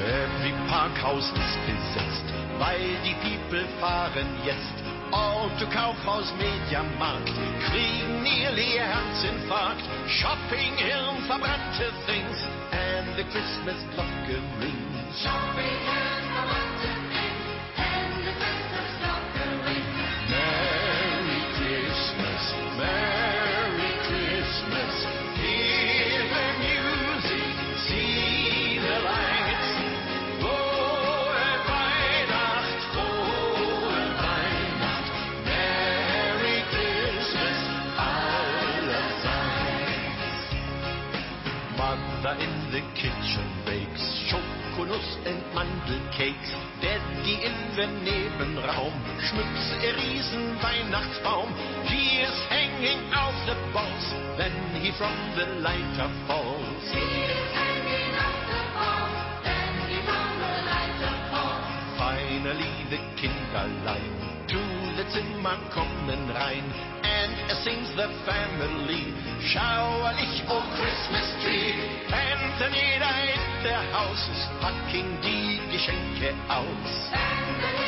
[0.03, 2.27] Every Parkhaus ist besetzt,
[2.59, 4.96] weil die People fahren jetzt.
[5.11, 7.31] Auto, Kaufhaus, Mediamarkt
[7.69, 9.83] kriegen nearly a Herzinfarkt.
[10.07, 12.37] Shopping, Hirn, verbrannte Things
[12.71, 15.21] and the Christmas Glocke rings.
[15.23, 16.36] Shopping, Hirn,
[44.97, 46.51] Schokonuss and Mandelcakes.
[46.81, 51.53] Daddy in the Nebenraum schmückt a riesen Weihnachtsbaum.
[51.85, 56.83] He is hanging out the balls when he from the lighter falls.
[56.91, 61.97] He is hanging out the balls when he from the lighter falls.
[61.97, 64.36] Finally the Kinderlein
[65.09, 66.63] Zimmer kommen rein.
[67.03, 69.13] And er sings the family.
[69.41, 71.73] Schauerlich oh Christmas tree.
[72.09, 74.29] Dann jeder in der Haus.
[74.61, 77.86] Packing die Geschenke aus.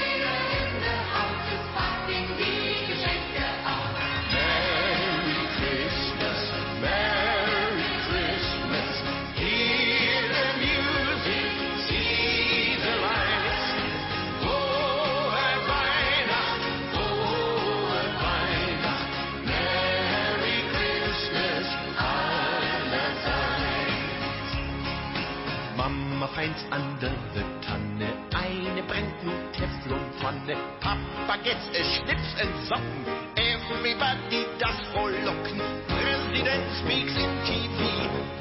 [26.71, 30.57] Under the Tanne eine brennt nun Teflonpfanne.
[30.81, 33.05] Papa gets a Schnips and Socken.
[33.37, 35.61] Everybody does frohlocken.
[35.85, 37.79] President speaks in TV.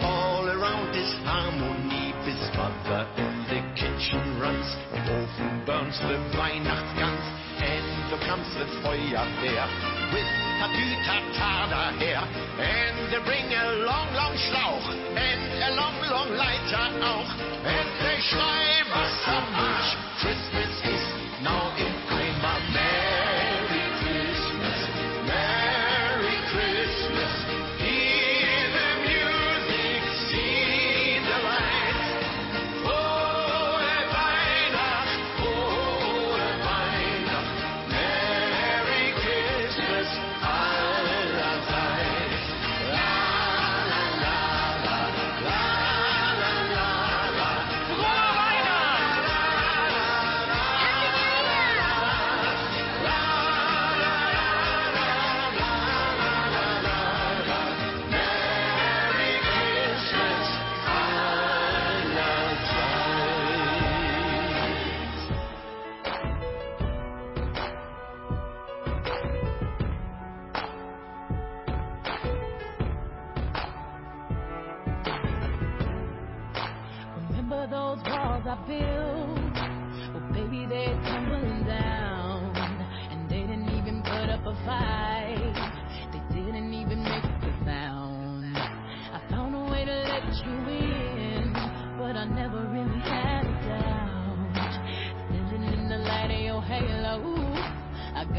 [0.01, 2.15] All around is harmony.
[2.25, 4.69] Bis Mother in the kitchen runs.
[4.97, 7.25] Im Ofen burns the Weihnachtsgans.
[7.61, 9.69] And there comes the Feuerwehr.
[10.15, 12.27] With Tatütata daher.
[12.59, 14.87] And they bring a long, long Schlauch.
[15.15, 17.31] And a long, long Leiter auch.
[17.63, 19.95] And they schrei Wassermarsch.
[20.21, 21.05] Christmas is
[21.43, 22.88] now in Eimer.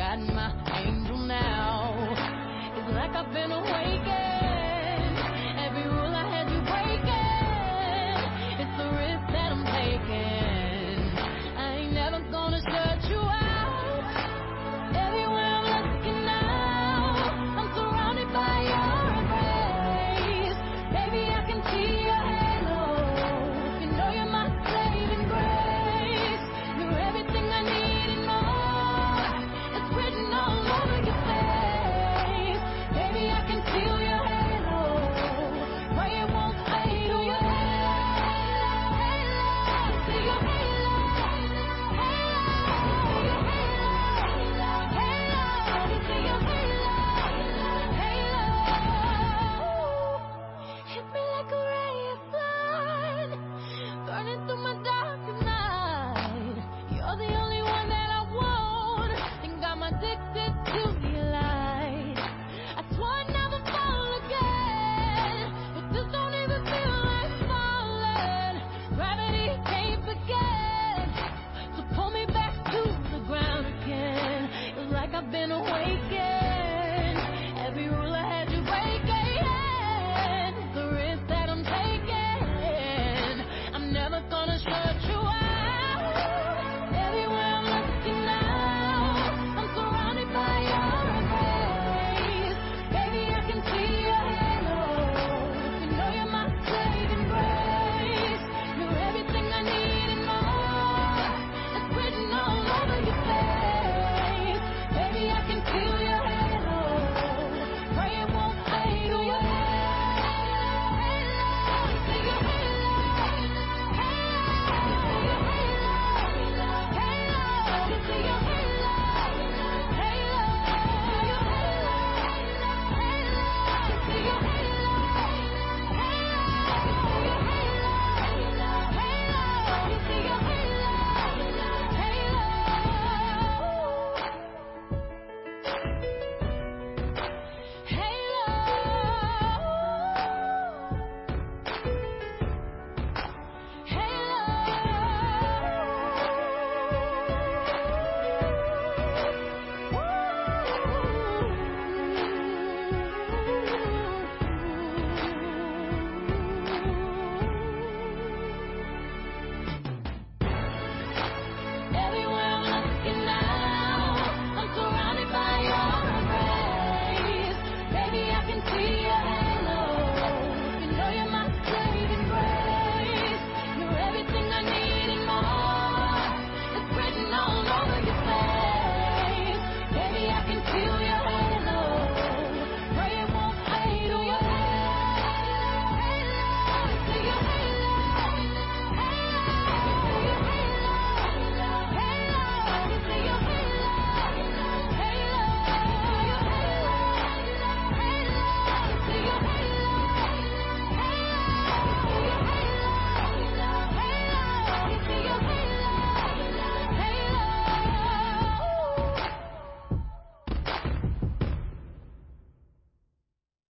[0.10, 0.68] got my